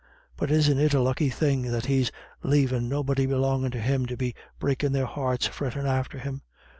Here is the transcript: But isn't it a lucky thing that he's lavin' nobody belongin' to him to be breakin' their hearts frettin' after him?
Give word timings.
But 0.35 0.49
isn't 0.49 0.79
it 0.79 0.95
a 0.95 0.99
lucky 0.99 1.29
thing 1.29 1.61
that 1.71 1.85
he's 1.85 2.11
lavin' 2.41 2.89
nobody 2.89 3.27
belongin' 3.27 3.69
to 3.69 3.79
him 3.79 4.07
to 4.07 4.17
be 4.17 4.33
breakin' 4.57 4.93
their 4.93 5.05
hearts 5.05 5.45
frettin' 5.45 5.85
after 5.85 6.17
him? 6.17 6.41